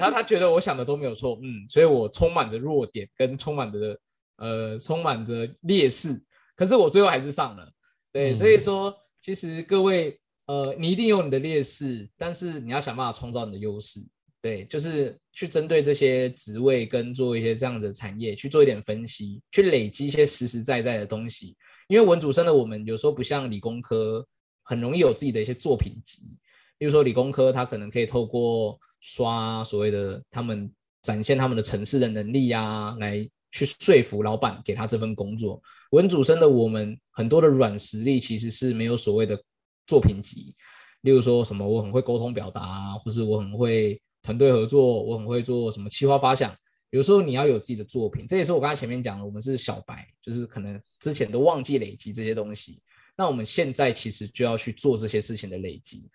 [0.00, 1.38] 他他觉得我想的都没有错。
[1.42, 4.00] 嗯，所以我充满着弱点跟充满着
[4.36, 6.18] 呃充满着劣势，
[6.56, 7.70] 可是我最后还是上了。
[8.10, 14.00] 对，所以说其实各位呃，你一定有你的劣势，但是你要想办法创造你的优势。
[14.40, 21.56] 对，就是去针对这些职位跟做一些这样的产业去做一点分析，去累积一些实实在在的东西。
[21.88, 24.24] 因为文主生的我们有时候不像理工科，
[24.62, 26.38] 很容易有自己的一些作品集。
[26.78, 30.70] 比如说理工科，他可能可以透过刷所谓的他们
[31.02, 35.60] 展现他们的城市的能力啊，来去说服老板给他这份工作。
[35.90, 39.36] 文主生的我们很多的软实力其实是没有所谓的
[39.84, 40.54] 作品集，
[41.00, 44.00] 例如说什么我很会沟通表达啊，或是我很会。
[44.22, 46.54] 团队合作，我很会做什么企划发想。
[46.90, 52.80] 有时候你要有自己的作品，这也是我刚才前面讲的，我们是小白，就是可能之前都忘记累积这些东西。
[53.16, 56.08] 那我们现在其实就要去做这些事情的累积。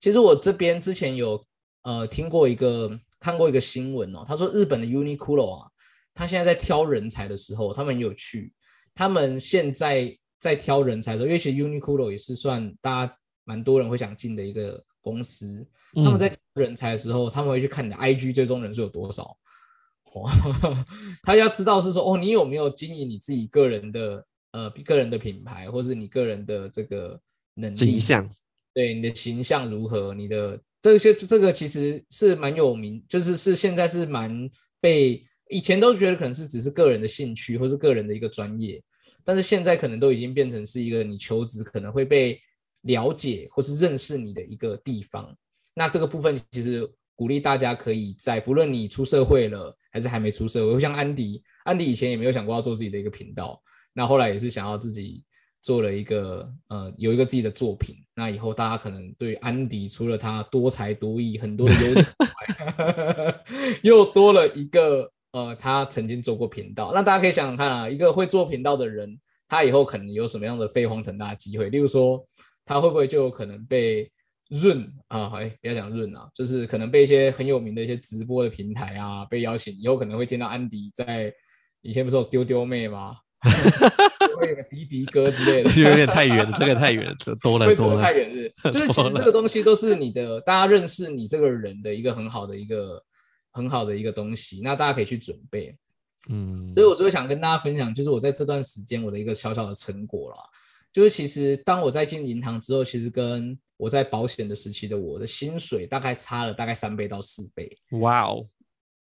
[0.00, 1.44] 其实我这边之前有
[1.82, 5.68] 呃听过一个看过一个新闻哦，他说日本的 Uniqlo 啊，
[6.14, 8.52] 他现在在挑人才的时候，他们有趣。
[8.94, 15.66] 他们现在在挑人才的时候，因为其实 Uniqlo 也是算大家蛮多人会想进的一个公司。
[15.94, 19.36] 他们在挑人才的时候，他们会去看你的 IG 追踪人数有多少。
[20.12, 20.28] 哦，
[21.22, 27.20] 他要知道是说，哦，你有没有经营你自己个人的呃个人的品牌，或是你个人的这个
[27.54, 28.30] 能力形象？
[28.74, 30.12] 对，你的形象如何？
[30.14, 34.48] 你的这些这个其实是蛮有名，就是是现在是蛮
[34.80, 38.82] 被以前都觉得可能是只是个人的兴趣或是个人的一个专业，
[39.24, 42.40] 但是现在可能都已经变成是一个你求职可能会被
[42.82, 45.36] 了解或是认识你的一个地方。
[45.74, 46.90] 那这个部分其实。
[47.20, 53.62] 鼓励大家可以在不论你出社会了还是还没出社会，像安迪，安迪以前也没有想过要做自己的一个频道，
[53.92, 55.22] 那后来也是想要自己
[55.60, 62.06] 做了一个呃有一个自己的作品，那以后大家可能对安迪除了他多才多艺很多的优点，
[63.84, 71.68] 又多了一个呃他曾经做过频道，那大家可以想想看啊，一个会做频道的人，他以后可能有什么样的飞黄腾达的机会？
[71.68, 72.24] 例如说，
[72.70, 74.10] 他会不会就有可能被？
[74.52, 81.32] 润啊，哎，不要讲润啊，就是可能被一些很有名的一些直播的平台啊，被邀请，以后可能会听到安迪在
[81.82, 83.14] 以前不是有丢丢妹吗？
[84.36, 93.00] 会有个迪迪哥之类的，就有点太远了，这个太远了，多了多了，太远是， 就是其实这个东西都是你的，大家认识你这个人的一个很好的一个
[93.52, 95.72] 很好的一个东西，那大家可以去准备，
[96.28, 100.36] 嗯，所以我就会想跟大家分享，就是我在这段时间我的一个小小的成果了。
[100.92, 107.70] 就是其实当我在进银行之后，其实跟我在保险的时期的我的薪水大概差了大概三倍到四倍。
[108.00, 108.46] 哇哦，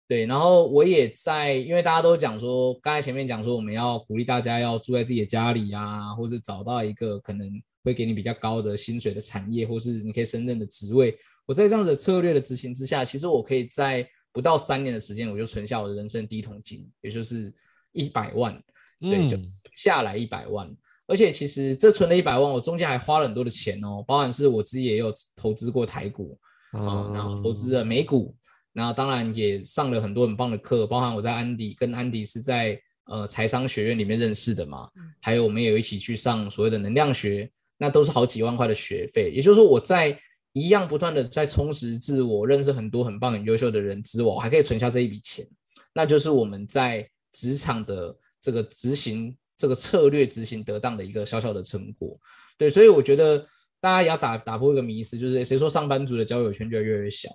[0.08, 7.50] 对，然后我也在，因为大家都讲说，刚才前面讲说我们要鼓励大家要住在自己的家里啊，或者找到一个可能
[7.84, 11.18] 会给你比较高的薪水的产业，或是你可以胜任的职位。
[11.46, 17.54] 我在这样子的策略的执行之下，其实我可以在不到三年的时间，我就存下我的人生第一桶金，也就是
[17.94, 18.62] 一百万，
[19.00, 19.38] 对，就
[19.74, 20.70] 下来一百万。
[21.08, 26.38] 而且其实这存了一百万，我中间还花了很多的钱哦，包含是我自己也有投资过台股，
[26.72, 28.36] 啊，然后投资了美股，
[28.74, 34.90] 然后当然也上了很多很棒的课，包含我在安迪跟安迪是在呃财商学院里面认识的嘛，
[35.22, 40.20] 还有我们也一起去上所谓的能量学，那都是好几万块的学费，也就是说我在
[40.52, 45.48] 一样不断的在充实自我，认识很多很棒很优秀的人之外，我还可以存下这一笔钱，
[45.94, 49.34] 那就是我们在职场的这个执行。
[49.58, 52.18] 这个策略执行得当的一个小小的成果，
[52.58, 53.40] 对，所以我觉得
[53.82, 57.30] 大家也要打打破一个迷思，就是谁说上班族的交友圈就越来越小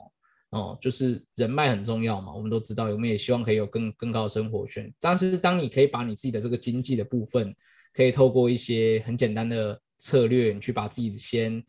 [0.50, 4.92] 哦，就是人脉很重要嘛，我们都知道，我们也希望可以有更更高的生活圈。
[5.00, 7.52] 但是当你可以把你自己的这个经济的部分，
[7.92, 11.60] 可以透过一些很简单的策略，你去把自己先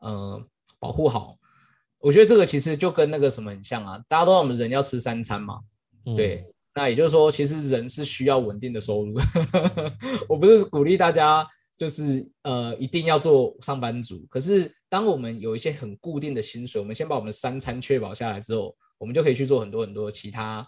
[0.00, 0.44] 呃
[0.78, 1.38] 保护好，
[2.00, 5.60] 我觉得这个其实就跟那个什么很像啊，大家都知道我们人要吃三餐嘛，
[6.16, 6.44] 对。
[6.74, 9.14] 那也就是说，其实人是需要稳定的收入。
[10.26, 20.66] 我不是鼓励大家就是呃一定要做上班族，可是当我们有一些很固定的薪水，我们先把我们的三餐确保下来之后，我们就可以去做很多很多其他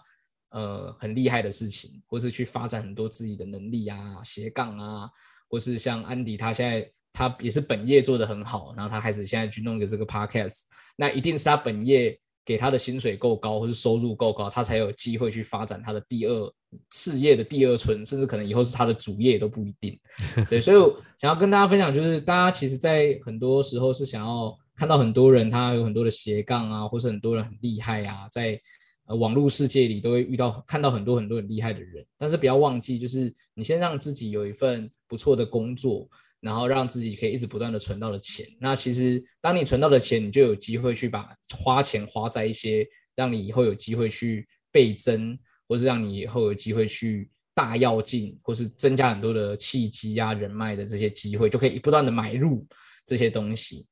[0.51, 5.09] 呃很厉害的事情，或是去发展很多自己的能力啊、斜杠啊，
[5.49, 10.61] 或是像安迪他现在他也是本业做得很好，然后他开始现在去弄个这个 podcast，
[10.97, 12.19] 那一定是他本业。
[12.45, 16.53] 给他的薪水够高，或是收入够高，他才有机会去发展他的第二
[16.91, 19.99] 事业的第二春，甚至可能以后是他的主业都不一定。
[20.47, 20.77] 对，所以
[21.17, 28.61] 想要跟大家分享，就是大家其实，在很多时候是想要看到很多人，他有很多的斜杠啊，或是很多人很厉害啊，在
[29.07, 36.07] 呃网络世界里都会遇到看到很多很多很厉害的人，但是不要忘记，就是你先让自己有一份不错的工作。
[36.45, 41.27] 然后让自己可以一直不断的存到的钱，那其实当你存到的钱，你就有机会去把
[41.57, 45.35] 花钱花在一些让你以后有机会去倍增，
[45.67, 52.63] 或是让你以后有机会去大跃进，或是增加很多的契机啊、人脉的这些机会，就可以不断的买入
[53.07, 53.87] 这些东西。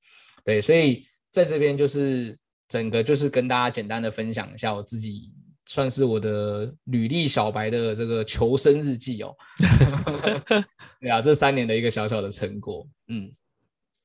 [0.45, 2.37] 对，所以在这边就是
[2.67, 5.33] 整个就是跟大家简单的分享一下我自己。
[5.65, 9.33] 算是我的履历小白的这个求生日记哦。
[11.03, 12.87] 对啊，这三年的一个小小的成果。
[13.09, 13.29] 嗯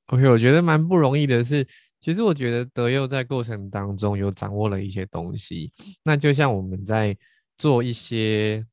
[0.07, 1.45] ，OK，我觉得蛮不容易的。
[1.45, 1.65] 是，
[2.01, 5.73] 其实我觉得德佑在过程当中有掌握了一些东西。
[6.03, 7.17] 那就像我们在
[7.57, 8.67] 做一些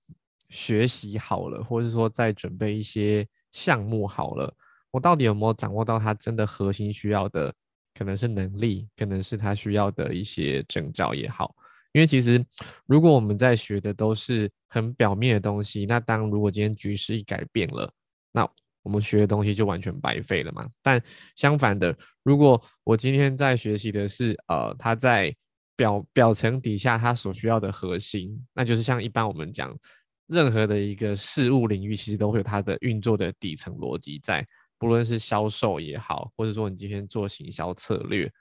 [0.49, 4.51] 学习好了，或者说在准备一些项目好了，
[4.89, 7.53] 我到底有没有掌握到他真的核心需要的？
[7.93, 11.55] 可能是能力，可能是他需要的一些征兆也好。
[11.93, 12.43] 因为其实，
[12.87, 17.93] 如果我们在学的都是很表面的东西，那当如果今天局势一改变了，
[18.35, 18.45] 那
[18.83, 20.67] 我们学的东西就完全白费了嘛。
[20.83, 21.01] 但
[21.37, 25.33] 相反的，如果我今天在学习的是呃，他在
[25.77, 29.75] 表表层底下他所需要的核心，那就是像一般我们讲
[30.27, 34.45] 任何的一个事物领域，其实都会有它的运作的底层逻辑在，
[34.77, 38.31] 不论是销售也好，或者说你今天做行销策略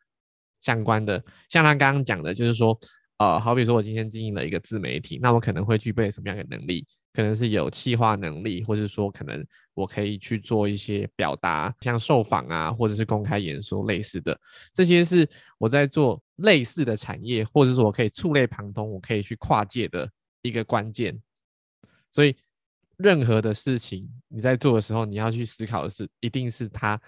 [0.61, 2.79] 相关的，像他刚刚讲的，就是说，
[3.19, 6.87] 呃，好比说我今天经营了一个自媒体，那我可能会具备什么样的能力？
[7.15, 14.39] 可能是有企划能力，或者说可能我可以去做一些表达，像受访啊，或者是公开演说类似的，
[14.75, 20.11] 这些是我在做类似的产业，或者说我可以触类旁通，我可以去跨界的
[20.43, 21.17] 一个关键。
[22.11, 22.37] 所以，
[22.97, 27.01] 任何的事情你在做的时候，你要去思考的是，一定是它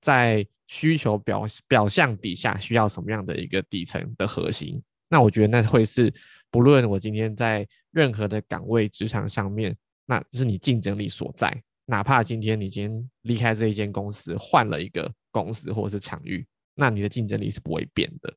[0.00, 4.80] 在需求表表象底下需要什么样的一个底层的核心。
[5.08, 6.12] 那我觉得那会是，
[6.50, 9.76] 不论我今天在任何的岗位职场上面，
[10.06, 11.62] 那是你竞争力所在。
[11.84, 18.32] 哪怕今天你今天离开这一间公司，换了一个公司或者是场域，那你的竞争力是不会变的。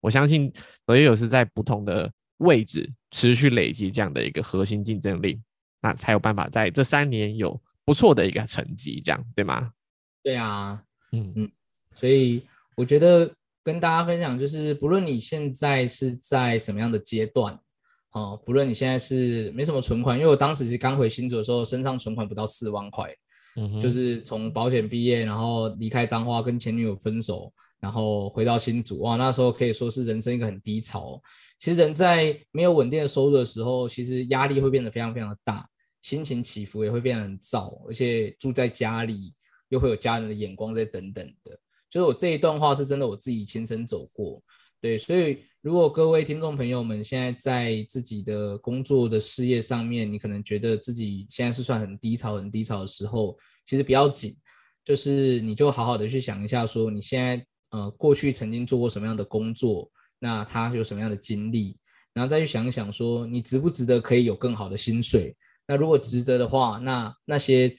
[0.00, 0.52] 我相信
[0.86, 5.40] 德友是在不同的位置持续累积这样的一个核心竞争力。
[5.80, 9.72] 那才有办法在这三年有不错的一个成绩，这样对吗？
[10.22, 11.52] 对啊，嗯嗯，
[11.92, 12.40] 所以
[12.76, 13.28] 我觉得
[13.62, 17.58] 跟大家分享就是，不论你现在是在什么样的阶段，
[18.12, 23.14] 哦，不论你现在是没什么存款，因为我当时是刚回新竹的时候，身上存款不到四万块，
[23.56, 31.20] 嗯，就是从保险毕业，然后离开彰化，跟前女友分手，然后回到新竹，哇，那时候可以说是人生一个很低潮。
[31.58, 35.64] 其实人在没有稳定的收入的时候，其实压力会变得非常非常的大。
[36.00, 39.32] 心情起伏也会变得很躁，而且住在家里
[39.68, 41.56] 又会有家人的眼光在等等的。
[41.92, 44.42] 就是我这一段话是真的，我自己亲身走过。
[44.80, 53.36] 对，所以如果各位听众朋友们现在在自己的工作的事业上面，你可能觉得自己现在是算很低潮、很低潮的时候，
[53.66, 54.34] 其实不要紧，
[54.86, 61.76] 就是你就好好的去想一下，说你现在呃过去曾经做过什么样的工作，那他有什么样的经历，
[62.14, 65.36] 然后再去想一想，说你值不值得可以有更好的薪水。
[65.68, 67.72] 那如果值得的话，那那些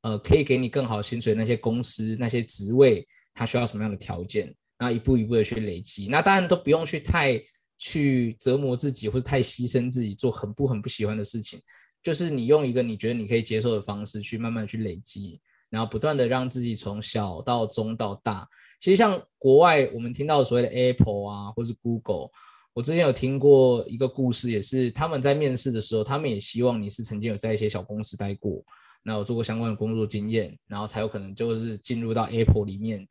[0.00, 3.06] 呃可以给你更好薪水那些公司那些职位，
[3.38, 4.52] 它需要什么样的条件？
[4.80, 6.08] 那一步一步的去累积。
[6.08, 7.40] 那当然都不用去太
[7.78, 11.60] 去折磨自己，或者太牺牲自己，做很不很不喜欢的事情。
[12.02, 18.48] 就是你用一个你觉得你可以接受的方式去慢慢去累积，然后不断的让自己从小到中到大。
[18.80, 22.30] 其实像国外我们听到所谓的 Apple 啊，或是 Google。
[22.74, 28.62] 我之前有听过一个故事，也是他们在面试的时候，他们也希望你是曾经有在一些小公司待过，
[29.02, 33.04] 那有做过相关的工作经验，然后才有可能就是进入到 Apple 里面，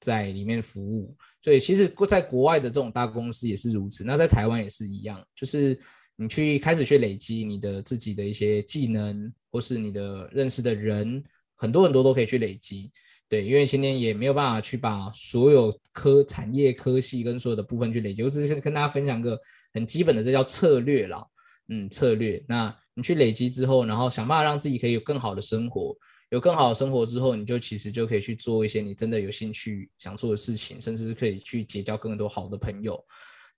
[0.00, 1.16] 在里面服务。
[1.42, 5.78] 所以其实在国外的这种大公司也是如此，那在台湾也是一样，就是
[6.16, 11.22] 你去开始去累积你的自己的一些技能，或是你的认识的人，
[11.56, 12.90] 很多很多都可以去累积。
[13.28, 19.38] 对，因为今天也没有办法去把所有科产业科系跟所有的部分去累积，我只是跟大家分享个
[19.74, 21.22] 很基本的，这叫策略啦。
[21.68, 22.42] 嗯，策略。
[22.48, 25.94] 那你去累积之后，然后想办法让自己可以有更好的生活，
[26.30, 33.02] 有更好的生活之后，你就其实就可以去做一些你真的有兴趣想做的事情，甚至是可以去结交更多好的朋友。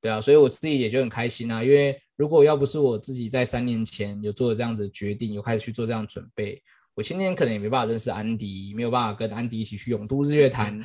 [0.01, 6.63] 对啊，所以我自己也就很开心啊，因为如果要不是我自己在三年前有做了这样子的决定，有开始去做这样准备。
[6.95, 10.79] 我今天可能也没办法认识安迪，没有办法跟安迪一起去永都日月潭。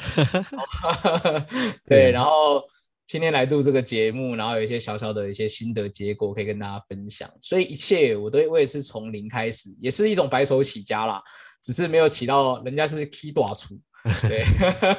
[1.88, 2.64] 对，然后
[3.08, 7.30] 今天来录这个节目，然后有一些小小的一些心得结果可以跟大家分享。
[7.42, 11.22] 所以一切我都我也是从零开始，也是一种白手起家啦，
[11.66, 13.80] 只是没有起到人家是 key 大厨。
[14.22, 14.46] 对，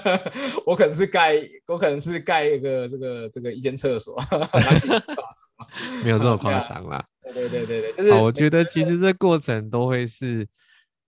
[0.67, 4.21] 我可能是盖，我可能是盖一个这个这个一间厕所，
[6.03, 7.05] 没有这么夸张啦。
[7.23, 10.47] 对对对对对，就是我觉得其实这过程都会是。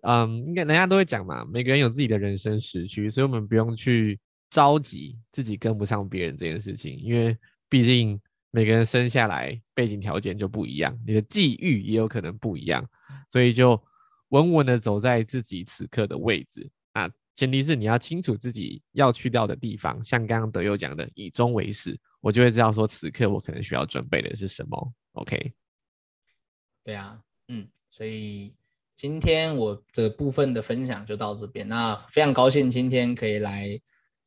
[0.02, 4.16] 嗯，应该人家都会讲嘛，每个人有自己的人生时区，所以我们不用去
[4.48, 7.36] 着急自己跟不上别人这件事情，因为
[7.68, 8.18] 毕竟
[8.52, 12.88] 每个人生下来背景条件就不一样，你的际遇也有可能不一样，
[13.28, 13.72] 所以就
[14.28, 24.92] 稳稳的走在自己此刻的位置啊，前提是你要清楚自己要去到的地方，像刚刚德佑讲的以终为始，我就会知道说此刻我可能需要准备的是什么。
[25.12, 25.52] OK，
[26.84, 28.54] 对啊，嗯，所以。
[29.00, 31.68] 今天我这部分的分享就到这边。
[31.68, 33.80] 那非常高兴今天可以来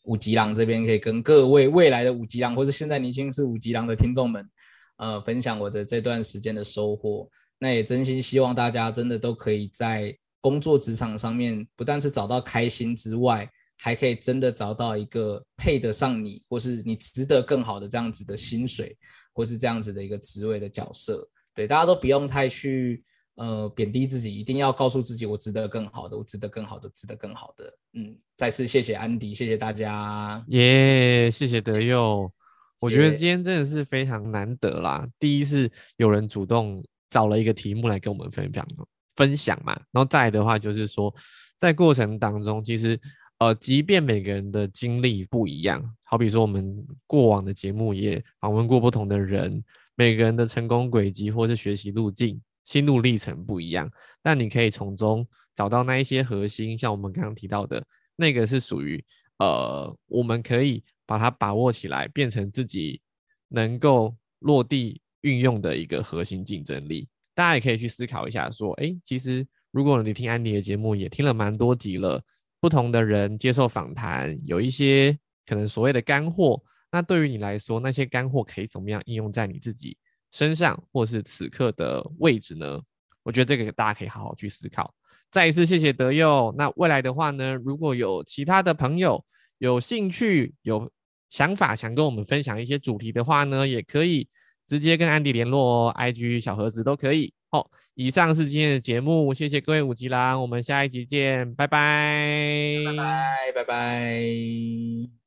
[0.05, 4.49] 五吉郎这边，可以跟各位未来的五吉郎，或者现在年轻是五吉郎的听众们，
[4.95, 7.29] 呃，分享我的这段时间的收获。
[7.61, 13.47] 那也真心希望大家真的都可以在工作职场上面，不但是找到开心之外，
[13.77, 18.97] 还可以真的找到一个配得上你，或是你值得更好的这样子的薪水，
[19.33, 21.29] 或是这样子的一个职位的角色。
[21.53, 23.03] 对，大家都不用太去。
[23.35, 27.73] 呃，贬低自己，一定要告诉自己，我值得更好的，我值得更好的，值得更好的。
[27.93, 32.31] 嗯，再次谢谢安迪，谢谢大家，耶，谢谢德佑。
[32.79, 38.67] 我觉得今天真的是非常难得啦，第一是有人主动找了一个题目来跟我们分享
[39.15, 39.79] 分享嘛。
[39.91, 41.13] 然后再来的话就是说，
[41.59, 42.99] 在过程当中，其实
[43.37, 49.63] 呃，即便每个人的经历不一样，好比说我们过往的节目也访问过不同的人，
[49.95, 53.91] 每个人的成功轨迹或是学习路径、心路历程不一样，
[54.23, 57.83] 但你可以从中找到那一些核心，像我们刚刚提到的
[58.15, 59.03] 那个是属于
[59.39, 63.01] 呃，我们可以把它把握起来，变成自己
[63.49, 67.07] 能够落地运用的一个核心竞争力。
[67.33, 72.21] 大家也可以去思考一下，说，哎，其实如果你听安迪的节目，也听了蛮多集了。
[72.59, 75.17] 不同的人接受访谈，有一些
[75.47, 76.61] 可能所谓的干货。
[76.91, 79.97] 那对于你来说，那些干货可以怎么样应用在你自己
[80.31, 82.79] 身上，或是此刻的位置呢？
[83.23, 84.93] 我觉得这个大家可以好好去思考。
[85.31, 86.53] 再一次谢谢德佑。
[86.57, 89.23] 那未来的话呢，如果有其他的朋友
[89.57, 90.91] 有兴趣、有
[91.29, 94.27] 想法想跟我们分享一些主题的话呢，也可以
[94.71, 97.33] 直接跟安迪联络哦，IG 小盒子都可以。
[97.49, 105.20] 好，以上是今天的节目，谢谢各位五级郎，我们下一集见，拜拜，拜拜，拜拜。